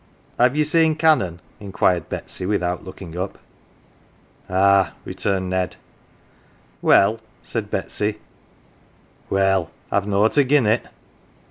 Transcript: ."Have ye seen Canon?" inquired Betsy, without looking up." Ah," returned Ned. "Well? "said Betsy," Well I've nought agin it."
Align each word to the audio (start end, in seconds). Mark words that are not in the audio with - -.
."Have 0.39 0.55
ye 0.55 0.63
seen 0.63 0.95
Canon?" 0.95 1.41
inquired 1.59 2.09
Betsy, 2.09 2.47
without 2.47 2.83
looking 2.83 3.15
up." 3.15 3.37
Ah," 4.49 4.93
returned 5.05 5.51
Ned. 5.51 5.75
"Well? 6.81 7.19
"said 7.43 7.69
Betsy," 7.69 8.17
Well 9.29 9.69
I've 9.91 10.07
nought 10.07 10.39
agin 10.39 10.65
it." 10.65 10.87